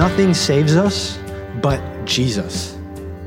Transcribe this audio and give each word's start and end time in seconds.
Nothing 0.00 0.32
saves 0.32 0.76
us 0.76 1.18
but 1.60 1.78
Jesus. 2.06 2.78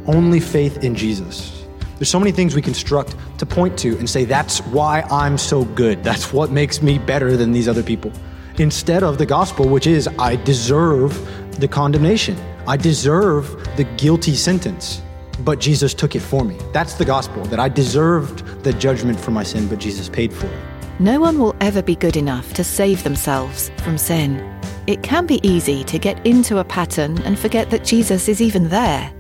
Only 0.08 0.40
faith 0.40 0.84
in 0.84 0.96
Jesus. 0.96 1.68
There's 2.00 2.10
so 2.10 2.18
many 2.18 2.32
things 2.32 2.56
we 2.56 2.64
construct 2.64 3.16
to 3.38 3.46
point 3.46 3.78
to 3.78 3.96
and 4.00 4.10
say, 4.10 4.26
that's 4.26 4.58
why 4.62 5.02
I'm 5.12 5.38
so 5.38 5.66
good. 5.66 6.04
That's 6.04 6.34
what 6.34 6.50
makes 6.50 6.82
me 6.82 6.98
better 6.98 7.38
than 7.38 7.52
these 7.52 7.68
other 7.68 7.84
people. 7.84 8.12
Instead 8.58 9.04
of 9.04 9.20
the 9.20 9.26
gospel, 9.28 9.70
which 9.70 9.86
is, 9.86 10.08
I 10.18 10.36
deserve 10.38 11.14
the 11.60 11.68
condemnation, 11.68 12.36
I 12.68 12.76
deserve 12.76 13.56
the 13.78 13.84
guilty 13.98 14.34
sentence, 14.34 15.04
but 15.42 15.60
Jesus 15.60 15.94
took 15.94 16.16
it 16.16 16.22
for 16.22 16.44
me. 16.44 16.58
That's 16.72 16.96
the 16.96 17.06
gospel, 17.06 17.46
that 17.46 17.60
I 17.60 17.70
deserved 17.70 18.64
the 18.64 18.74
judgment 18.74 19.20
for 19.20 19.30
my 19.30 19.44
sin, 19.44 19.68
but 19.68 19.78
Jesus 19.78 20.10
paid 20.10 20.34
for 20.34 20.48
it. 20.48 20.64
No 21.00 21.20
one 21.20 21.38
will 21.38 21.56
ever 21.62 21.84
be 21.84 21.96
good 21.96 22.18
enough 22.18 22.52
to 22.56 22.64
save 22.64 23.04
themselves 23.04 23.70
from 23.84 23.96
sin. 23.96 24.53
It 24.86 25.02
can 25.02 25.26
be 25.26 25.46
easy 25.48 25.84
to 25.86 25.98
get 25.98 26.26
into 26.26 26.58
a 26.58 26.64
pattern 26.64 27.18
and 27.24 27.40
forget 27.40 27.70
that 27.70 27.86
Jesus 27.86 28.28
is 28.28 28.42
even 28.42 28.68
there. 28.68 29.14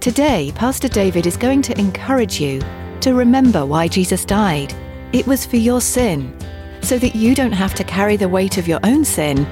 Today, 0.00 0.50
Pastor 0.54 0.88
David 0.88 1.26
is 1.26 1.36
going 1.36 1.60
to 1.62 1.78
encourage 1.78 2.40
you 2.40 2.62
to 3.02 3.12
remember 3.12 3.66
why 3.66 3.86
Jesus 3.86 4.24
died. 4.24 4.74
It 5.12 5.26
was 5.26 5.44
for 5.44 5.56
your 5.56 5.82
sin, 5.82 6.34
so 6.80 6.98
that 6.98 7.14
you 7.14 7.34
don't 7.34 7.52
have 7.52 7.74
to 7.74 7.84
carry 7.84 8.16
the 8.16 8.28
weight 8.28 8.56
of 8.56 8.66
your 8.66 8.80
own 8.82 9.04
sin, 9.04 9.46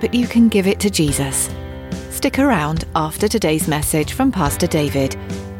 but 0.00 0.12
you 0.12 0.26
can 0.26 0.48
give 0.48 0.66
it 0.66 0.80
to 0.80 0.90
Jesus. 0.90 1.48
Stick 2.10 2.40
around 2.40 2.84
after 2.96 3.28
today's 3.28 3.68
message 3.68 4.14
from 4.14 4.32
Pastor 4.32 4.66
David. 4.66 5.16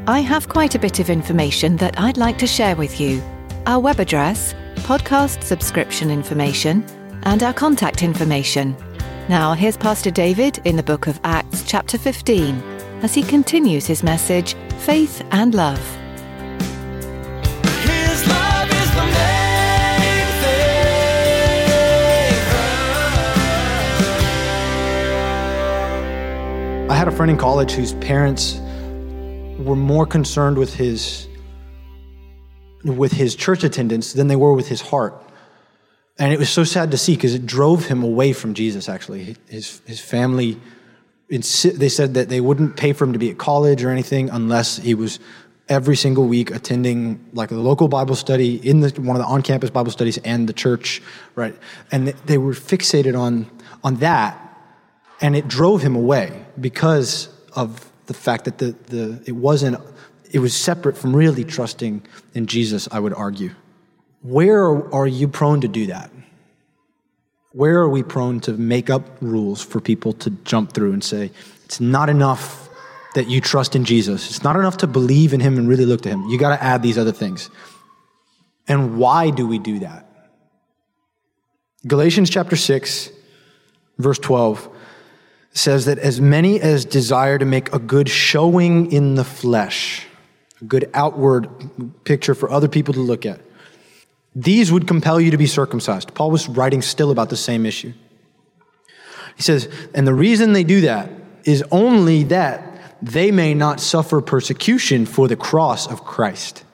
I 0.08 0.20
have 0.20 0.48
quite 0.48 0.74
a 0.74 0.80
bit 0.80 0.98
of 0.98 1.10
information 1.10 1.76
that 1.76 2.00
I'd 2.00 2.16
like 2.16 2.38
to 2.38 2.46
share 2.48 2.74
with 2.74 3.00
you. 3.00 3.22
Our 3.66 3.78
web 3.78 4.00
address, 4.00 4.54
podcast 4.76 5.44
subscription 5.44 6.10
information, 6.10 6.84
and 7.22 7.44
our 7.44 7.52
contact 7.52 8.02
information. 8.02 8.76
Now, 9.28 9.54
here's 9.54 9.76
Pastor 9.76 10.10
David 10.10 10.58
in 10.64 10.74
the 10.74 10.82
book 10.82 11.06
of 11.06 11.20
Acts, 11.22 11.62
chapter 11.64 11.96
15, 11.96 12.60
as 13.02 13.14
he 13.14 13.22
continues 13.22 13.86
his 13.86 14.02
message, 14.02 14.54
Faith 14.78 15.24
and 15.30 15.54
Love. 15.54 15.78
His 17.84 18.26
love 18.26 18.68
is 18.68 18.90
the 18.90 19.04
main 19.04 20.26
thing. 20.42 20.50
I 26.90 26.94
had 26.96 27.06
a 27.06 27.12
friend 27.12 27.30
in 27.30 27.36
college 27.38 27.70
whose 27.70 27.92
parents 27.94 28.58
were 29.60 29.76
more 29.76 30.04
concerned 30.04 30.58
with 30.58 30.74
his 30.74 31.28
with 32.84 33.12
his 33.12 33.36
church 33.36 33.62
attendance 33.62 34.14
than 34.14 34.26
they 34.26 34.34
were 34.34 34.52
with 34.52 34.66
his 34.66 34.80
heart. 34.80 35.14
And 36.18 36.32
it 36.32 36.38
was 36.38 36.50
so 36.50 36.64
sad 36.64 36.90
to 36.90 36.98
see 36.98 37.14
because 37.14 37.34
it 37.34 37.46
drove 37.46 37.86
him 37.86 38.02
away 38.02 38.32
from 38.32 38.54
Jesus 38.54 38.88
actually. 38.88 39.36
His 39.48 39.80
his 39.86 40.00
family 40.00 40.58
they 41.28 41.88
said 41.88 42.12
that 42.14 42.28
they 42.28 42.42
wouldn't 42.42 42.76
pay 42.76 42.92
for 42.92 43.04
him 43.04 43.14
to 43.14 43.18
be 43.18 43.30
at 43.30 43.38
college 43.38 43.82
or 43.82 43.90
anything 43.90 44.28
unless 44.28 44.76
he 44.76 44.94
was 44.94 45.18
every 45.66 45.96
single 45.96 46.26
week 46.26 46.50
attending 46.50 47.24
like 47.32 47.50
a 47.50 47.54
local 47.54 47.88
Bible 47.88 48.14
study 48.14 48.56
in 48.56 48.80
the, 48.80 48.90
one 49.00 49.16
of 49.16 49.22
the 49.22 49.26
on-campus 49.26 49.70
Bible 49.70 49.90
studies 49.90 50.18
and 50.18 50.46
the 50.46 50.52
church, 50.52 51.00
right? 51.34 51.56
And 51.90 52.08
they 52.08 52.36
were 52.36 52.52
fixated 52.52 53.18
on 53.18 53.50
on 53.82 53.96
that 53.96 54.38
and 55.22 55.36
it 55.36 55.48
drove 55.48 55.80
him 55.80 55.96
away 55.96 56.44
because 56.60 57.28
of 57.54 57.90
the 58.06 58.14
fact 58.14 58.44
that 58.44 58.58
the, 58.58 58.72
the 58.88 59.22
it 59.24 59.32
wasn't 59.32 59.80
it 60.30 60.40
was 60.40 60.54
separate 60.54 60.98
from 60.98 61.14
really 61.16 61.44
trusting 61.44 62.02
in 62.34 62.46
jesus 62.46 62.88
i 62.92 62.98
would 62.98 63.14
argue 63.14 63.54
where 64.22 64.94
are 64.94 65.06
you 65.06 65.28
prone 65.28 65.60
to 65.60 65.68
do 65.68 65.86
that? 65.86 66.10
Where 67.52 67.80
are 67.80 67.88
we 67.88 68.02
prone 68.02 68.40
to 68.40 68.52
make 68.52 68.88
up 68.88 69.18
rules 69.20 69.62
for 69.62 69.80
people 69.80 70.14
to 70.14 70.30
jump 70.30 70.72
through 70.72 70.92
and 70.92 71.04
say 71.04 71.30
it's 71.64 71.80
not 71.80 72.08
enough 72.08 72.68
that 73.14 73.28
you 73.28 73.40
trust 73.40 73.76
in 73.76 73.84
jesus. 73.84 74.30
It's 74.30 74.42
not 74.42 74.56
enough 74.56 74.78
to 74.78 74.86
believe 74.86 75.34
in 75.34 75.40
him 75.40 75.58
and 75.58 75.68
really 75.68 75.84
look 75.84 76.00
to 76.02 76.08
him. 76.08 76.28
You 76.28 76.38
got 76.38 76.56
to 76.56 76.62
add 76.62 76.82
these 76.82 76.96
other 76.96 77.12
things. 77.12 77.50
And 78.66 78.96
why 78.96 79.30
do 79.30 79.46
we 79.46 79.58
do 79.58 79.80
that? 79.80 80.06
Galatians 81.86 82.30
chapter 82.30 82.56
6 82.56 83.10
verse 83.98 84.18
12 84.18 84.68
says 85.52 85.84
that 85.84 85.98
as 85.98 86.20
many 86.20 86.60
as 86.60 86.84
desire 86.84 87.38
to 87.38 87.44
make 87.44 87.72
a 87.74 87.78
good 87.78 88.08
showing 88.08 88.90
in 88.90 89.16
the 89.16 89.24
flesh, 89.24 90.06
a 90.60 90.64
good 90.64 90.90
outward 90.94 91.48
picture 92.04 92.34
for 92.34 92.50
other 92.50 92.68
people 92.68 92.94
to 92.94 93.00
look 93.00 93.26
at, 93.26 93.40
these 94.34 94.72
would 94.72 94.86
compel 94.86 95.20
you 95.20 95.30
to 95.30 95.36
be 95.36 95.46
circumcised. 95.46 96.14
Paul 96.14 96.30
was 96.30 96.48
writing 96.48 96.82
still 96.82 97.10
about 97.10 97.30
the 97.30 97.36
same 97.36 97.66
issue. 97.66 97.92
He 99.36 99.42
says, 99.42 99.68
and 99.94 100.06
the 100.06 100.14
reason 100.14 100.52
they 100.52 100.64
do 100.64 100.82
that 100.82 101.10
is 101.44 101.64
only 101.70 102.24
that 102.24 102.96
they 103.02 103.30
may 103.30 103.52
not 103.52 103.80
suffer 103.80 104.20
persecution 104.20 105.06
for 105.06 105.28
the 105.28 105.36
cross 105.36 105.86
of 105.86 106.04
Christ. 106.04 106.64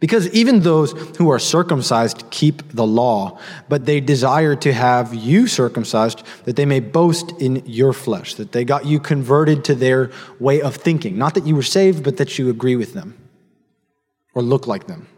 Because 0.00 0.28
even 0.30 0.60
those 0.60 0.92
who 1.16 1.28
are 1.30 1.40
circumcised 1.40 2.30
keep 2.30 2.72
the 2.72 2.86
law, 2.86 3.38
but 3.68 3.84
they 3.84 4.00
desire 4.00 4.54
to 4.56 4.72
have 4.72 5.12
you 5.12 5.48
circumcised 5.48 6.22
that 6.44 6.54
they 6.54 6.66
may 6.66 6.78
boast 6.78 7.32
in 7.40 7.64
your 7.66 7.92
flesh, 7.92 8.34
that 8.34 8.52
they 8.52 8.64
got 8.64 8.86
you 8.86 9.00
converted 9.00 9.64
to 9.64 9.74
their 9.74 10.12
way 10.38 10.60
of 10.60 10.76
thinking. 10.76 11.18
Not 11.18 11.34
that 11.34 11.46
you 11.46 11.56
were 11.56 11.62
saved, 11.62 12.04
but 12.04 12.16
that 12.18 12.38
you 12.38 12.48
agree 12.48 12.76
with 12.76 12.94
them 12.94 13.16
or 14.34 14.42
look 14.42 14.68
like 14.68 14.86
them. 14.86 15.08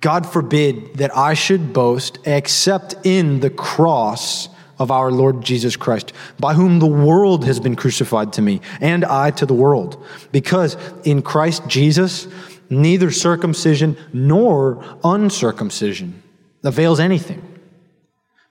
God 0.00 0.26
forbid 0.26 0.96
that 0.96 1.16
I 1.16 1.34
should 1.34 1.72
boast 1.72 2.18
except 2.24 2.94
in 3.04 3.40
the 3.40 3.50
cross 3.50 4.48
of 4.78 4.90
our 4.90 5.10
Lord 5.10 5.42
Jesus 5.42 5.74
Christ, 5.76 6.12
by 6.38 6.54
whom 6.54 6.78
the 6.78 6.86
world 6.86 7.44
has 7.46 7.58
been 7.60 7.76
crucified 7.76 8.34
to 8.34 8.42
me, 8.42 8.60
and 8.80 9.04
I 9.04 9.30
to 9.32 9.46
the 9.46 9.54
world. 9.54 10.04
Because 10.32 10.76
in 11.04 11.22
Christ 11.22 11.66
Jesus, 11.66 12.28
neither 12.68 13.10
circumcision 13.10 13.96
nor 14.12 14.84
uncircumcision 15.02 16.22
avails 16.62 17.00
anything, 17.00 17.42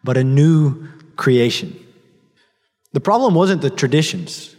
but 0.04 0.18
a 0.18 0.24
new 0.24 0.88
creation. 1.16 1.80
The 2.94 3.02
problem 3.02 3.36
wasn't 3.36 3.62
the 3.62 3.70
traditions. 3.70 4.55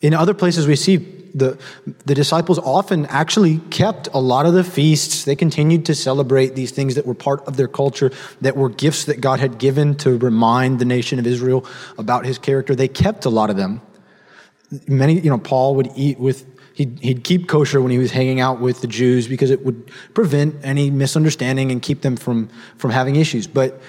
In 0.00 0.14
other 0.14 0.34
places, 0.34 0.66
we 0.66 0.76
see 0.76 0.96
the, 0.96 1.58
the 2.06 2.14
disciples 2.14 2.58
often 2.58 3.06
actually 3.06 3.58
kept 3.70 4.08
a 4.14 4.18
lot 4.18 4.46
of 4.46 4.54
the 4.54 4.64
feasts. 4.64 5.24
They 5.24 5.36
continued 5.36 5.84
to 5.86 5.94
celebrate 5.94 6.54
these 6.54 6.70
things 6.70 6.94
that 6.94 7.06
were 7.06 7.14
part 7.14 7.46
of 7.46 7.56
their 7.56 7.68
culture, 7.68 8.10
that 8.40 8.56
were 8.56 8.70
gifts 8.70 9.04
that 9.04 9.20
God 9.20 9.38
had 9.38 9.58
given 9.58 9.94
to 9.96 10.16
remind 10.16 10.78
the 10.78 10.86
nation 10.86 11.18
of 11.18 11.26
Israel 11.26 11.66
about 11.98 12.24
his 12.24 12.38
character. 12.38 12.74
They 12.74 12.88
kept 12.88 13.26
a 13.26 13.30
lot 13.30 13.50
of 13.50 13.56
them. 13.56 13.82
Many, 14.88 15.20
you 15.20 15.30
know, 15.30 15.38
Paul 15.38 15.74
would 15.76 15.90
eat 15.94 16.18
with, 16.18 16.46
he'd, 16.74 16.98
he'd 17.00 17.22
keep 17.22 17.48
kosher 17.48 17.80
when 17.80 17.92
he 17.92 17.98
was 17.98 18.10
hanging 18.10 18.40
out 18.40 18.58
with 18.60 18.80
the 18.80 18.88
Jews 18.88 19.28
because 19.28 19.50
it 19.50 19.64
would 19.64 19.90
prevent 20.14 20.56
any 20.62 20.90
misunderstanding 20.90 21.70
and 21.70 21.82
keep 21.82 22.00
them 22.00 22.16
from, 22.16 22.48
from 22.78 22.90
having 22.90 23.16
issues. 23.16 23.46
But 23.46 23.80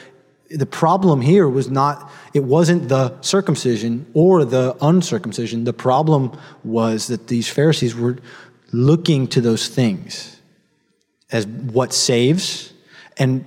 the 0.49 0.65
problem 0.65 1.21
here 1.21 1.47
was 1.47 1.69
not, 1.69 2.11
it 2.33 2.43
wasn't 2.43 2.89
the 2.89 3.19
circumcision 3.21 4.05
or 4.13 4.45
the 4.45 4.75
uncircumcision. 4.81 5.63
The 5.63 5.73
problem 5.73 6.37
was 6.63 7.07
that 7.07 7.27
these 7.27 7.49
Pharisees 7.49 7.95
were 7.95 8.17
looking 8.71 9.27
to 9.27 9.41
those 9.41 9.67
things 9.67 10.39
as 11.31 11.45
what 11.45 11.93
saves. 11.93 12.73
And 13.17 13.45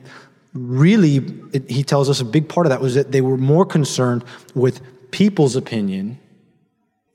really, 0.52 1.17
it, 1.52 1.70
he 1.70 1.82
tells 1.82 2.11
us 2.11 2.20
a 2.20 2.25
big 2.25 2.49
part 2.49 2.67
of 2.67 2.70
that 2.70 2.81
was 2.81 2.94
that 2.94 3.12
they 3.12 3.20
were 3.20 3.38
more 3.38 3.64
concerned 3.64 4.25
with 4.55 4.81
people's 5.11 5.56
opinion, 5.56 6.19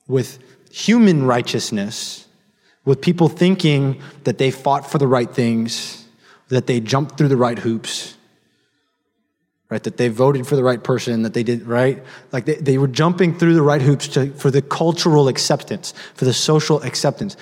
with 0.08 0.40
human 0.72 1.26
righteousness, 1.26 2.28
with 2.86 3.02
people 3.02 3.30
thinking 3.30 4.02
that 4.24 4.38
they 4.38 4.52
fought 4.52 4.90
for 4.90 4.98
the 4.98 5.08
right 5.08 5.32
things, 5.32 6.06
that 6.50 6.68
they 6.68 6.80
jumped 6.80 7.18
through 7.18 7.28
the 7.28 7.38
right 7.38 7.60
hoops 7.60 8.15
right? 9.76 9.84
That 9.84 9.98
they 9.98 10.08
voted 10.08 10.48
for 10.48 10.56
the 10.56 10.64
right 10.64 10.82
person, 10.82 11.24
that 11.24 11.34
they 11.34 11.44
did, 11.44 11.68
right? 11.68 12.02
Like 12.32 12.46
they, 12.46 12.56
they 12.56 12.78
were 12.78 12.88
jumping 12.88 13.38
through 13.38 13.56
the 13.56 13.62
right 13.62 13.82
hoops 13.82 14.08
to, 14.10 14.32
for 14.32 14.50
the 14.50 14.62
cultural 14.62 15.28
acceptance, 15.28 15.94
for 16.14 16.24
the 16.24 16.32
social 16.32 16.82
acceptance, 16.84 17.36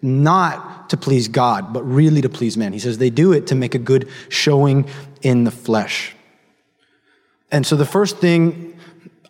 not 0.00 0.88
to 0.88 0.96
please 0.96 1.28
God, 1.28 1.74
but 1.74 1.82
really 1.82 2.22
to 2.22 2.30
please 2.30 2.56
men. 2.56 2.72
He 2.72 2.78
says 2.78 2.96
they 2.96 3.10
do 3.10 3.34
it 3.34 3.48
to 3.48 3.54
make 3.54 3.74
a 3.74 3.78
good 3.78 4.08
showing 4.30 4.88
in 5.20 5.44
the 5.44 5.50
flesh. 5.50 6.16
And 7.50 7.66
so 7.66 7.76
the 7.76 7.84
first 7.84 8.20
thing 8.20 8.80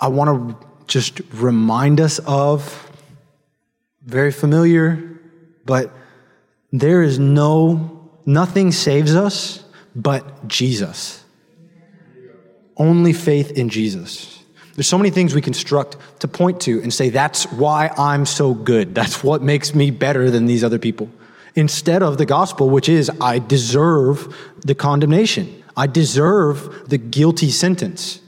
I 0.00 0.06
want 0.06 0.60
to 0.60 0.66
just 0.87 1.20
remind 1.32 2.00
us 2.00 2.20
of, 2.20 2.88
very 4.04 4.31
familiar, 4.31 5.19
but 5.64 5.90
there 6.70 7.02
is 7.02 7.19
no, 7.19 8.08
nothing 8.25 8.70
saves 8.70 9.16
us 9.16 9.64
but 9.96 10.46
Jesus. 10.46 11.25
Only 12.76 13.12
faith 13.12 13.52
in 13.52 13.69
Jesus. 13.69 14.43
There's 14.75 14.87
so 14.87 14.99
many 14.99 15.11
things 15.11 15.34
we 15.34 15.40
construct 15.40 15.96
to 16.20 16.28
point 16.28 16.61
to 16.62 16.82
and 16.82 16.93
say, 16.93 17.08
that's 17.08 17.44
why 17.52 17.90
I'm 17.96 18.26
so 18.26 18.52
good. 18.52 18.94
That's 18.94 19.25
what 19.25 19.43
makes 19.43 19.75
me 19.75 19.90
better 19.90 20.31
than 20.31 20.44
these 20.44 20.62
other 20.62 20.78
people. 20.78 21.11
Instead 21.55 22.02
of 22.02 22.19
the 22.19 22.26
gospel, 22.26 22.69
which 22.69 22.88
is, 22.88 23.11
I 23.19 23.38
deserve 23.38 24.37
the 24.61 24.75
condemnation. 24.75 25.64
I 25.75 25.87
deserve 25.87 26.90
the 26.90 26.99
guilty 26.99 27.50
sentence. 27.50 28.20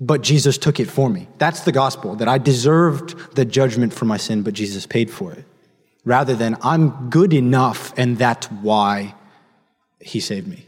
But 0.00 0.22
Jesus 0.22 0.56
took 0.56 0.80
it 0.80 0.88
for 0.88 1.10
me. 1.10 1.28
That's 1.36 1.60
the 1.60 1.72
gospel, 1.72 2.16
that 2.16 2.26
I 2.26 2.38
deserved 2.38 3.36
the 3.36 3.44
judgment 3.44 3.92
for 3.92 4.06
my 4.06 4.16
sin, 4.16 4.42
but 4.42 4.54
Jesus 4.54 4.86
paid 4.86 5.10
for 5.10 5.32
it. 5.32 5.44
Rather 6.04 6.34
than, 6.34 6.56
I'm 6.62 7.10
good 7.10 7.34
enough 7.34 7.92
and 7.98 8.16
that's 8.16 8.50
why 8.50 9.14
he 10.00 10.18
saved 10.18 10.48
me. 10.48 10.66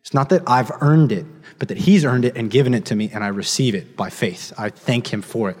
It's 0.00 0.14
not 0.14 0.30
that 0.30 0.42
I've 0.46 0.70
earned 0.80 1.12
it, 1.12 1.26
but 1.58 1.68
that 1.68 1.78
He's 1.78 2.04
earned 2.04 2.24
it 2.24 2.36
and 2.36 2.50
given 2.50 2.74
it 2.74 2.86
to 2.86 2.94
me, 2.94 3.10
and 3.12 3.22
I 3.22 3.28
receive 3.28 3.74
it 3.74 3.96
by 3.96 4.10
faith. 4.10 4.52
I 4.56 4.70
thank 4.70 5.12
Him 5.12 5.22
for 5.22 5.50
it. 5.50 5.56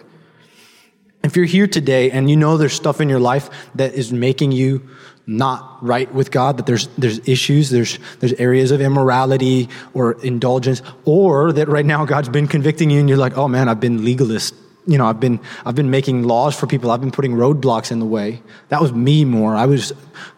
If 1.22 1.36
you're 1.36 1.44
here 1.44 1.66
today 1.66 2.10
and 2.10 2.30
you 2.30 2.36
know 2.36 2.56
there's 2.56 2.72
stuff 2.72 3.00
in 3.00 3.08
your 3.08 3.20
life 3.20 3.50
that 3.74 3.94
is 3.94 4.12
making 4.12 4.52
you 4.52 4.88
not 5.26 5.84
right 5.84 6.12
with 6.14 6.30
God, 6.30 6.56
that 6.56 6.66
there's, 6.66 6.86
there's 6.96 7.26
issues, 7.28 7.68
there's, 7.68 7.98
there's 8.20 8.32
areas 8.34 8.70
of 8.70 8.80
immorality 8.80 9.68
or 9.92 10.12
indulgence, 10.22 10.80
or 11.04 11.52
that 11.52 11.68
right 11.68 11.84
now 11.84 12.06
God's 12.06 12.30
been 12.30 12.48
convicting 12.48 12.88
you 12.88 13.00
and 13.00 13.08
you're 13.08 13.18
like, 13.18 13.36
oh 13.36 13.46
man, 13.46 13.68
I've 13.68 13.80
been 13.80 14.04
legalist. 14.04 14.54
You 14.86 14.96
know, 14.96 15.04
I've 15.04 15.20
been, 15.20 15.38
I've 15.66 15.74
been 15.74 15.90
making 15.90 16.22
laws 16.22 16.58
for 16.58 16.66
people. 16.66 16.90
I've 16.90 17.02
been 17.02 17.10
putting 17.10 17.32
roadblocks 17.32 17.92
in 17.92 17.98
the 17.98 18.06
way. 18.06 18.40
That 18.70 18.80
was 18.80 18.90
me 18.92 19.26
more. 19.26 19.54
I 19.54 19.66
was 19.66 19.92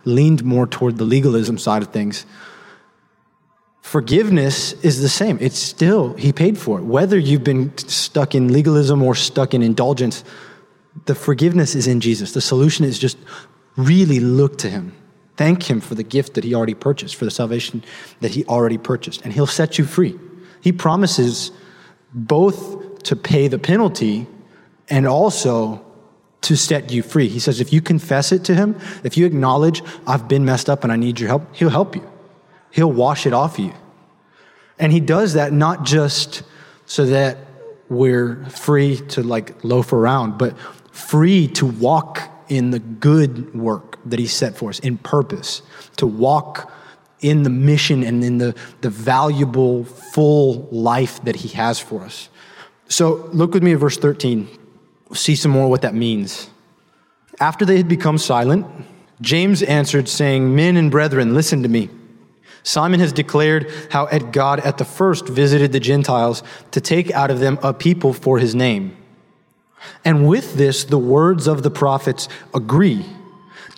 leaned 0.05 0.43
more 0.43 0.67
toward 0.67 0.97
the 0.97 1.05
legalism 1.05 1.57
side 1.57 1.83
of 1.83 1.93
things. 1.93 2.27
Forgiveness 3.83 4.73
is 4.85 5.01
the 5.01 5.09
same. 5.09 5.39
It's 5.41 5.59
still, 5.59 6.15
he 6.15 6.33
paid 6.33 6.59
for 6.59 6.79
it. 6.79 6.85
Whether 6.85 7.19
you've 7.19 7.45
been 7.45 7.77
stuck 7.79 8.35
in 8.35 8.53
legalism 8.53 9.03
or 9.03 9.15
stuck 9.15 9.55
in 9.55 9.63
indulgence, 9.63 10.23
the 11.07 11.15
forgiveness 11.15 11.75
is 11.75 11.87
in 11.87 12.01
Jesus. 12.01 12.33
The 12.33 12.41
solution 12.41 12.85
is 12.85 12.99
just 12.99 13.19
really 13.77 14.21
look 14.21 14.59
to 14.59 14.71
him. 14.71 14.95
Thank 15.37 15.71
him 15.71 15.81
for 15.81 15.95
the 15.95 16.03
gift 16.03 16.35
that 16.35 16.45
he 16.45 16.55
already 16.55 16.75
purchased, 16.75 17.17
for 17.17 17.25
the 17.25 17.31
salvation 17.31 17.83
that 18.21 18.33
he 18.33 18.45
already 18.45 18.77
purchased, 18.77 19.23
and 19.23 19.33
he'll 19.33 19.47
set 19.47 19.79
you 19.79 19.85
free. 19.85 20.19
He 20.61 20.73
promises 20.73 21.51
both 22.13 23.03
to 23.05 23.17
pay 23.17 23.49
the 23.49 23.59
penalty 23.59 24.27
and 24.89 25.07
also 25.07 25.85
to 26.43 26.57
set 26.57 26.93
you 26.93 27.03
free. 27.03 27.29
He 27.29 27.39
says, 27.39 27.61
if 27.61 27.73
you 27.73 27.81
confess 27.81 28.33
it 28.33 28.45
to 28.45 28.55
him, 28.55 28.79
if 29.05 29.17
you 29.17 29.25
acknowledge, 29.25 29.83
I've 30.07 30.29
been 30.29 30.45
messed 30.45 30.69
up 30.69 30.85
and 30.85 30.93
I 30.93 30.97
need 30.97 31.21
your 31.21 31.29
help, 31.29 31.55
he'll 31.55 31.71
help 31.71 31.97
you. 31.97 32.07
He'll 32.71 32.93
wash 32.93 33.27
it 33.27 33.33
off 33.33 33.59
you. 33.59 33.73
And 34.79 34.93
he 34.93 35.01
does 35.01 35.35
that 35.35 35.53
not 35.53 35.85
just 35.85 36.43
so 36.87 37.07
that 37.07 37.39
we're 37.89 38.45
free 38.47 38.97
to 39.09 39.23
like 39.23 39.63
loaf 39.65 39.93
around, 39.93 40.39
but 40.39 40.57
free 40.91 41.49
to 41.49 41.67
walk 41.67 42.31
in 42.49 42.71
the 42.71 42.79
good 42.79 43.55
work 43.55 43.99
that 44.05 44.19
he 44.19 44.27
set 44.27 44.57
for 44.57 44.71
us, 44.71 44.79
in 44.81 44.99
purpose, 44.99 45.63
to 45.97 46.07
walk 46.07 46.73
in 47.21 47.43
the 47.43 47.51
mission 47.51 48.03
and 48.03 48.25
in 48.25 48.39
the, 48.39 48.55
the 48.81 48.91
valuable, 48.91 49.85
full 49.85 50.69
life 50.71 51.23
that 51.25 51.37
he 51.37 51.49
has 51.49 51.79
for 51.79 52.03
us. 52.03 52.29
So 52.89 53.29
look 53.33 53.55
with 53.55 53.63
me 53.63 53.73
at 53.73 53.79
verse 53.79 53.99
13. 53.99 54.49
See 55.13 55.37
some 55.37 55.53
more 55.53 55.69
what 55.69 55.83
that 55.83 55.95
means. 55.95 56.49
After 57.39 57.65
they 57.65 57.77
had 57.77 57.89
become 57.89 58.19
silent, 58.19 58.67
James 59.21 59.63
answered, 59.63 60.09
saying, 60.09 60.55
Men 60.55 60.77
and 60.77 60.91
brethren, 60.91 61.35
listen 61.35 61.63
to 61.63 61.69
me. 61.69 61.91
Simon 62.63 63.01
has 63.01 63.13
declared 63.13 63.71
how 63.91 64.07
at 64.09 64.33
God 64.33 64.61
at 64.61 64.79
the 64.79 64.85
first 64.85 65.27
visited 65.27 65.73
the 65.73 65.81
Gentiles 65.81 66.43
to 66.73 66.81
take 66.81 67.11
out 67.13 67.31
of 67.31 67.41
them 67.41 67.59
a 67.63 67.73
people 67.73 68.13
for 68.13 68.39
his 68.39 68.55
name. 68.55 68.97
And 70.05 70.29
with 70.29 70.55
this, 70.55 70.85
the 70.85 70.99
words 70.99 71.47
of 71.47 71.63
the 71.63 71.71
prophets 71.71 72.29
agree. 72.55 73.05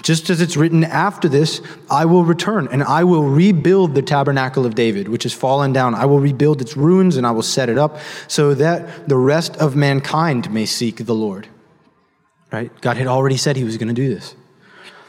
Just 0.02 0.30
as 0.30 0.40
it's 0.40 0.56
written 0.56 0.82
after 0.82 1.28
this, 1.28 1.60
I 1.88 2.06
will 2.06 2.24
return 2.24 2.68
and 2.72 2.82
I 2.82 3.04
will 3.04 3.22
rebuild 3.22 3.94
the 3.94 4.02
tabernacle 4.02 4.66
of 4.66 4.74
David, 4.74 5.08
which 5.08 5.22
has 5.22 5.32
fallen 5.32 5.72
down. 5.72 5.94
I 5.94 6.06
will 6.06 6.18
rebuild 6.18 6.60
its 6.60 6.76
ruins 6.76 7.16
and 7.16 7.24
I 7.24 7.30
will 7.30 7.42
set 7.42 7.68
it 7.68 7.78
up 7.78 7.98
so 8.26 8.52
that 8.54 9.08
the 9.08 9.16
rest 9.16 9.56
of 9.58 9.76
mankind 9.76 10.50
may 10.52 10.66
seek 10.66 10.96
the 10.96 11.14
Lord. 11.14 11.46
Right? 12.50 12.72
God 12.80 12.96
had 12.96 13.06
already 13.06 13.36
said 13.36 13.56
he 13.56 13.64
was 13.64 13.78
going 13.78 13.88
to 13.88 13.94
do 13.94 14.12
this. 14.12 14.34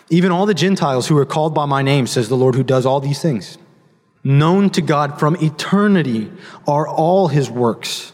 Even 0.09 0.31
all 0.31 0.45
the 0.45 0.53
Gentiles 0.53 1.07
who 1.07 1.17
are 1.17 1.25
called 1.25 1.55
by 1.55 1.65
my 1.65 1.81
name, 1.81 2.05
says 2.05 2.29
the 2.29 2.37
Lord 2.37 2.53
who 2.53 2.63
does 2.63 2.85
all 2.85 2.99
these 2.99 3.21
things 3.21 3.57
known 4.23 4.69
to 4.71 4.81
God 4.81 5.19
from 5.19 5.35
eternity 5.37 6.31
are 6.67 6.87
all 6.87 7.27
his 7.27 7.49
works. 7.49 8.13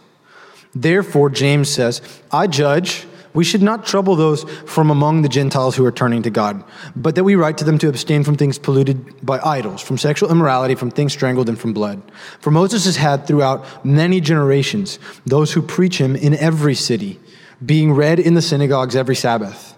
Therefore, 0.74 1.30
James 1.30 1.70
says, 1.70 2.02
I 2.32 2.48
judge 2.48 3.06
we 3.34 3.44
should 3.44 3.62
not 3.62 3.86
trouble 3.86 4.16
those 4.16 4.44
from 4.66 4.90
among 4.90 5.22
the 5.22 5.30
Gentiles 5.30 5.76
who 5.76 5.86
are 5.86 5.92
turning 5.92 6.24
to 6.24 6.30
God, 6.30 6.64
but 6.96 7.16
that 7.16 7.24
we 7.24 7.36
write 7.36 7.58
to 7.60 7.64
them 7.64 7.78
to 7.80 7.88
abstain 7.88 8.24
from 8.24 8.36
things 8.36 8.58
polluted 8.58 9.24
by 9.26 9.40
idols, 9.40 9.82
from 9.82 9.98
sexual 9.98 10.32
immorality, 10.32 10.76
from 10.76 10.90
things 10.90 11.14
strangled, 11.14 11.48
and 11.48 11.60
from 11.60 11.74
blood. 11.74 12.02
For 12.40 12.52
Moses 12.52 12.86
has 12.86 12.96
had 12.96 13.28
throughout 13.28 13.86
many 13.86 14.20
generations 14.20 14.98
those 15.26 15.54
who 15.54 15.62
preach 15.62 16.00
him 16.00 16.16
in 16.16 16.34
every 16.36 16.76
city, 16.76 17.20
being 17.64 17.94
read 17.94 18.20
in 18.20 18.34
the 18.34 18.42
synagogues 18.42 18.96
every 18.96 19.16
Sabbath. 19.16 19.76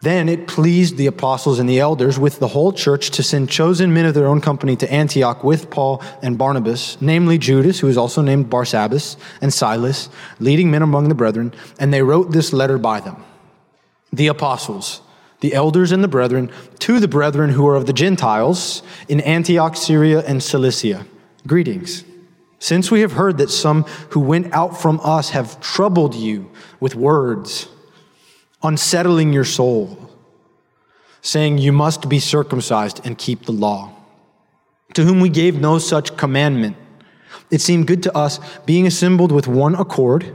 Then 0.00 0.28
it 0.28 0.46
pleased 0.46 0.96
the 0.96 1.08
apostles 1.08 1.58
and 1.58 1.68
the 1.68 1.80
elders 1.80 2.20
with 2.20 2.38
the 2.38 2.48
whole 2.48 2.72
church 2.72 3.10
to 3.10 3.22
send 3.22 3.50
chosen 3.50 3.92
men 3.92 4.04
of 4.06 4.14
their 4.14 4.28
own 4.28 4.40
company 4.40 4.76
to 4.76 4.92
Antioch 4.92 5.42
with 5.42 5.70
Paul 5.70 6.00
and 6.22 6.38
Barnabas, 6.38 6.96
namely 7.00 7.36
Judas, 7.36 7.80
who 7.80 7.88
is 7.88 7.96
also 7.96 8.22
named 8.22 8.48
Barsabbas, 8.48 9.16
and 9.40 9.52
Silas, 9.52 10.08
leading 10.38 10.70
men 10.70 10.82
among 10.82 11.08
the 11.08 11.16
brethren, 11.16 11.52
and 11.80 11.92
they 11.92 12.02
wrote 12.02 12.30
this 12.30 12.52
letter 12.52 12.78
by 12.78 13.00
them. 13.00 13.24
The 14.12 14.28
apostles, 14.28 15.00
the 15.40 15.52
elders 15.52 15.90
and 15.90 16.02
the 16.02 16.08
brethren, 16.08 16.52
to 16.78 17.00
the 17.00 17.08
brethren 17.08 17.50
who 17.50 17.66
are 17.66 17.74
of 17.74 17.86
the 17.86 17.92
Gentiles 17.92 18.84
in 19.08 19.20
Antioch, 19.22 19.76
Syria, 19.76 20.20
and 20.20 20.40
Cilicia. 20.40 21.06
Greetings. 21.44 22.04
Since 22.60 22.92
we 22.92 23.00
have 23.00 23.12
heard 23.12 23.38
that 23.38 23.50
some 23.50 23.82
who 24.10 24.20
went 24.20 24.52
out 24.52 24.80
from 24.80 25.00
us 25.02 25.30
have 25.30 25.60
troubled 25.60 26.14
you 26.14 26.50
with 26.78 26.94
words, 26.94 27.68
unsettling 28.62 29.32
your 29.32 29.44
soul, 29.44 30.10
saying, 31.20 31.58
You 31.58 31.72
must 31.72 32.08
be 32.08 32.18
circumcised 32.18 33.04
and 33.04 33.16
keep 33.16 33.44
the 33.44 33.52
law. 33.52 33.94
To 34.94 35.04
whom 35.04 35.20
we 35.20 35.28
gave 35.28 35.60
no 35.60 35.78
such 35.78 36.16
commandment, 36.16 36.76
it 37.50 37.60
seemed 37.60 37.86
good 37.86 38.02
to 38.04 38.16
us, 38.16 38.40
being 38.66 38.86
assembled 38.86 39.32
with 39.32 39.46
one 39.46 39.74
accord, 39.74 40.34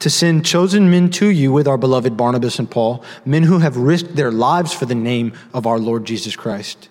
to 0.00 0.10
send 0.10 0.46
chosen 0.46 0.90
men 0.90 1.10
to 1.10 1.28
you 1.28 1.50
with 1.52 1.66
our 1.66 1.78
beloved 1.78 2.16
Barnabas 2.16 2.58
and 2.58 2.70
Paul, 2.70 3.02
men 3.24 3.42
who 3.42 3.58
have 3.58 3.76
risked 3.76 4.14
their 4.14 4.30
lives 4.30 4.72
for 4.72 4.86
the 4.86 4.94
name 4.94 5.32
of 5.52 5.66
our 5.66 5.78
Lord 5.78 6.04
Jesus 6.04 6.36
Christ. 6.36 6.88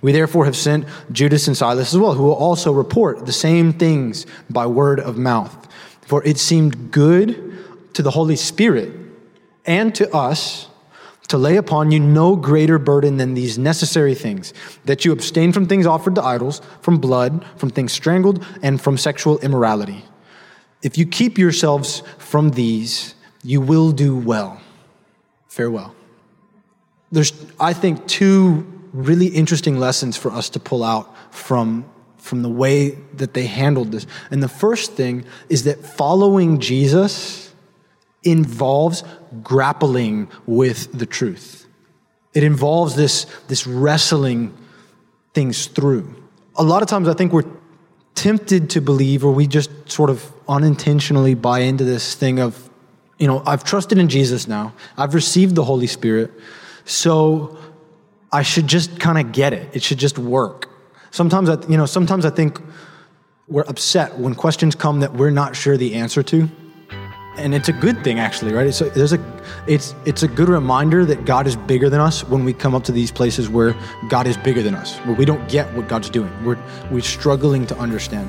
We 0.00 0.12
therefore 0.12 0.46
have 0.46 0.56
sent 0.56 0.86
Judas 1.12 1.46
and 1.46 1.56
Silas 1.56 1.92
as 1.92 1.98
well, 1.98 2.14
who 2.14 2.22
will 2.22 2.34
also 2.34 2.72
report 2.72 3.26
the 3.26 3.32
same 3.32 3.74
things 3.74 4.24
by 4.48 4.66
word 4.66 4.98
of 4.98 5.18
mouth. 5.18 5.68
For 6.00 6.24
it 6.24 6.38
seemed 6.38 6.90
good 6.90 7.58
to 7.92 8.02
the 8.02 8.10
Holy 8.10 8.36
Spirit 8.36 8.99
and 9.70 9.94
to 9.94 10.12
us 10.12 10.66
to 11.28 11.38
lay 11.38 11.56
upon 11.56 11.92
you 11.92 12.00
no 12.00 12.34
greater 12.34 12.76
burden 12.76 13.18
than 13.18 13.34
these 13.34 13.56
necessary 13.56 14.16
things 14.16 14.52
that 14.84 15.04
you 15.04 15.12
abstain 15.12 15.52
from 15.52 15.64
things 15.64 15.86
offered 15.86 16.16
to 16.16 16.24
idols, 16.24 16.60
from 16.80 16.98
blood, 16.98 17.44
from 17.54 17.70
things 17.70 17.92
strangled, 17.92 18.44
and 18.62 18.80
from 18.80 18.98
sexual 18.98 19.38
immorality. 19.38 20.04
If 20.82 20.98
you 20.98 21.06
keep 21.06 21.38
yourselves 21.38 22.02
from 22.18 22.50
these, 22.50 23.14
you 23.44 23.60
will 23.60 23.92
do 23.92 24.16
well. 24.16 24.60
Farewell. 25.46 25.94
There's, 27.12 27.32
I 27.60 27.72
think, 27.74 28.08
two 28.08 28.66
really 28.92 29.28
interesting 29.28 29.78
lessons 29.78 30.16
for 30.16 30.32
us 30.32 30.48
to 30.50 30.58
pull 30.58 30.82
out 30.82 31.14
from, 31.32 31.84
from 32.16 32.42
the 32.42 32.48
way 32.48 32.98
that 33.14 33.34
they 33.34 33.46
handled 33.46 33.92
this. 33.92 34.04
And 34.32 34.42
the 34.42 34.48
first 34.48 34.94
thing 34.94 35.24
is 35.48 35.62
that 35.62 35.78
following 35.78 36.58
Jesus 36.58 37.49
involves 38.22 39.02
grappling 39.42 40.28
with 40.46 40.92
the 40.96 41.06
truth. 41.06 41.66
It 42.34 42.44
involves 42.44 42.94
this, 42.94 43.24
this 43.48 43.66
wrestling 43.66 44.56
things 45.34 45.66
through. 45.66 46.14
A 46.56 46.62
lot 46.62 46.82
of 46.82 46.88
times 46.88 47.08
I 47.08 47.14
think 47.14 47.32
we're 47.32 47.50
tempted 48.14 48.70
to 48.70 48.80
believe, 48.80 49.24
or 49.24 49.32
we 49.32 49.46
just 49.46 49.70
sort 49.90 50.10
of 50.10 50.30
unintentionally 50.48 51.34
buy 51.34 51.60
into 51.60 51.84
this 51.84 52.14
thing 52.14 52.38
of, 52.38 52.68
you 53.18 53.26
know, 53.26 53.42
I've 53.46 53.64
trusted 53.64 53.98
in 53.98 54.08
Jesus 54.08 54.46
now, 54.46 54.74
I've 54.96 55.14
received 55.14 55.54
the 55.54 55.64
Holy 55.64 55.86
Spirit, 55.86 56.30
so 56.84 57.56
I 58.32 58.42
should 58.42 58.66
just 58.66 59.00
kind 59.00 59.18
of 59.18 59.32
get 59.32 59.52
it. 59.52 59.68
It 59.74 59.82
should 59.82 59.98
just 59.98 60.18
work. 60.18 60.68
Sometimes, 61.10 61.48
I, 61.48 61.60
you 61.68 61.76
know, 61.76 61.86
sometimes 61.86 62.24
I 62.24 62.30
think 62.30 62.60
we're 63.48 63.64
upset 63.66 64.18
when 64.18 64.34
questions 64.34 64.74
come 64.74 65.00
that 65.00 65.14
we're 65.14 65.30
not 65.30 65.56
sure 65.56 65.76
the 65.76 65.94
answer 65.94 66.22
to 66.22 66.48
and 67.36 67.54
it's 67.54 67.68
a 67.68 67.72
good 67.72 68.02
thing 68.02 68.18
actually 68.18 68.52
right? 68.52 68.66
It's 68.66 68.80
a, 68.80 68.90
there's 68.90 69.12
a 69.12 69.42
it's 69.66 69.94
it's 70.04 70.22
a 70.22 70.28
good 70.28 70.48
reminder 70.48 71.04
that 71.04 71.24
god 71.24 71.46
is 71.46 71.56
bigger 71.56 71.88
than 71.88 72.00
us 72.00 72.24
when 72.24 72.44
we 72.44 72.52
come 72.52 72.74
up 72.74 72.84
to 72.84 72.92
these 72.92 73.10
places 73.10 73.48
where 73.48 73.74
god 74.08 74.26
is 74.26 74.36
bigger 74.36 74.62
than 74.62 74.74
us 74.74 74.98
where 74.98 75.14
we 75.14 75.24
don't 75.24 75.48
get 75.48 75.72
what 75.74 75.88
god's 75.88 76.10
doing. 76.10 76.32
We're 76.44 76.58
we're 76.90 77.02
struggling 77.02 77.66
to 77.66 77.78
understand 77.78 78.28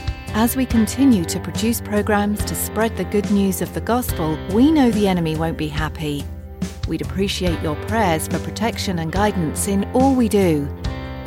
As 0.33 0.55
we 0.55 0.65
continue 0.65 1.25
to 1.25 1.41
produce 1.41 1.81
programs 1.81 2.43
to 2.45 2.55
spread 2.55 2.95
the 2.95 3.03
good 3.03 3.29
news 3.31 3.61
of 3.61 3.73
the 3.73 3.81
gospel, 3.81 4.39
we 4.53 4.71
know 4.71 4.89
the 4.89 5.07
enemy 5.09 5.35
won't 5.35 5.57
be 5.57 5.67
happy. 5.67 6.23
We'd 6.87 7.01
appreciate 7.01 7.61
your 7.61 7.75
prayers 7.87 8.29
for 8.29 8.39
protection 8.39 8.99
and 8.99 9.11
guidance 9.11 9.67
in 9.67 9.83
all 9.91 10.15
we 10.15 10.29
do. 10.29 10.69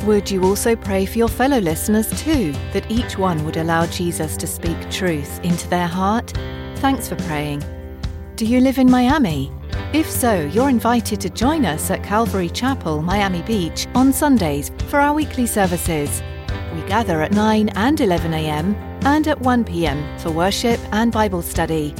Would 0.05 0.31
you 0.31 0.43
also 0.43 0.75
pray 0.75 1.05
for 1.05 1.19
your 1.19 1.27
fellow 1.27 1.59
listeners 1.59 2.09
too, 2.23 2.51
that 2.73 2.89
each 2.89 3.15
one 3.15 3.45
would 3.45 3.57
allow 3.57 3.85
Jesus 3.85 4.35
to 4.37 4.47
speak 4.47 4.89
truth 4.89 5.39
into 5.43 5.69
their 5.69 5.87
heart? 5.87 6.31
Thanks 6.77 7.07
for 7.07 7.15
praying. 7.15 7.63
Do 8.35 8.45
you 8.47 8.59
live 8.59 8.79
in 8.79 8.89
Miami? 8.89 9.51
If 9.93 10.09
so, 10.09 10.41
you're 10.47 10.69
invited 10.69 11.21
to 11.21 11.29
join 11.29 11.63
us 11.63 11.91
at 11.91 12.03
Calvary 12.03 12.49
Chapel, 12.49 13.03
Miami 13.03 13.43
Beach 13.43 13.85
on 13.93 14.11
Sundays 14.11 14.71
for 14.87 14.99
our 14.99 15.13
weekly 15.13 15.45
services. 15.45 16.23
We 16.73 16.81
gather 16.87 17.21
at 17.21 17.33
9 17.33 17.69
and 17.69 18.01
11 18.01 18.33
a.m. 18.33 18.94
and 19.05 19.27
at 19.27 19.39
1 19.39 19.63
p.m. 19.63 20.03
for 20.19 20.31
worship 20.31 20.79
and 20.91 21.11
Bible 21.11 21.41
study. 21.41 21.93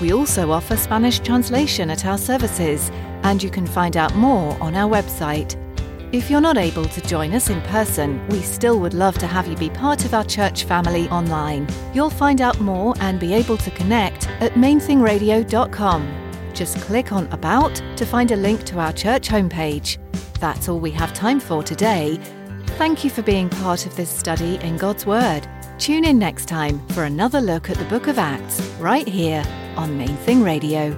We 0.00 0.12
also 0.12 0.52
offer 0.52 0.76
Spanish 0.76 1.18
translation 1.18 1.90
at 1.90 2.04
our 2.04 2.18
services, 2.18 2.90
and 3.22 3.42
you 3.42 3.50
can 3.50 3.66
find 3.66 3.96
out 3.96 4.14
more 4.14 4.56
on 4.62 4.74
our 4.74 4.90
website. 4.90 5.56
If 6.12 6.30
you're 6.30 6.42
not 6.42 6.58
able 6.58 6.84
to 6.84 7.00
join 7.02 7.32
us 7.32 7.48
in 7.48 7.62
person, 7.62 8.26
we 8.28 8.42
still 8.42 8.78
would 8.80 8.92
love 8.92 9.16
to 9.18 9.26
have 9.26 9.48
you 9.48 9.56
be 9.56 9.70
part 9.70 10.04
of 10.04 10.12
our 10.12 10.24
church 10.24 10.64
family 10.64 11.08
online. 11.08 11.66
You'll 11.94 12.10
find 12.10 12.42
out 12.42 12.60
more 12.60 12.94
and 13.00 13.18
be 13.18 13.32
able 13.32 13.56
to 13.56 13.70
connect 13.70 14.28
at 14.42 14.52
mainthingradio.com. 14.52 16.50
Just 16.52 16.78
click 16.82 17.12
on 17.12 17.26
About 17.28 17.74
to 17.96 18.04
find 18.04 18.30
a 18.30 18.36
link 18.36 18.64
to 18.64 18.78
our 18.78 18.92
church 18.92 19.28
homepage. 19.28 19.96
That's 20.38 20.68
all 20.68 20.80
we 20.80 20.90
have 20.90 21.14
time 21.14 21.40
for 21.40 21.62
today. 21.62 22.18
Thank 22.76 23.04
you 23.04 23.10
for 23.10 23.22
being 23.22 23.48
part 23.48 23.86
of 23.86 23.96
this 23.96 24.10
study 24.10 24.56
in 24.56 24.76
God's 24.76 25.06
Word. 25.06 25.48
Tune 25.82 26.04
in 26.04 26.16
next 26.16 26.46
time 26.46 26.78
for 26.90 27.02
another 27.02 27.40
look 27.40 27.68
at 27.68 27.76
the 27.76 27.84
book 27.86 28.06
of 28.06 28.16
Acts, 28.16 28.60
right 28.78 29.08
here 29.08 29.42
on 29.76 29.98
Main 29.98 30.16
Thing 30.18 30.44
Radio. 30.44 30.92